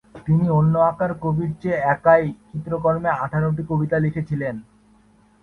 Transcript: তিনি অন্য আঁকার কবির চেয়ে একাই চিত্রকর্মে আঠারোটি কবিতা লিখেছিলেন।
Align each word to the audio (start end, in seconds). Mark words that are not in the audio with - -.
তিনি 0.25 0.45
অন্য 0.51 0.73
আঁকার 0.89 1.11
কবির 1.23 1.51
চেয়ে 1.61 1.83
একাই 1.93 2.23
চিত্রকর্মে 2.49 3.09
আঠারোটি 3.23 3.63
কবিতা 3.69 3.97
লিখেছিলেন। 3.99 4.55